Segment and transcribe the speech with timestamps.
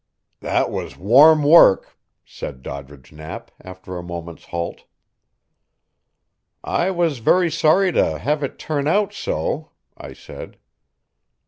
[0.39, 1.95] "That was warm work,"
[2.25, 4.85] said Doddridge Knapp after a moment's halt.
[6.63, 10.57] "I was very sorry to have it turn out so," I said.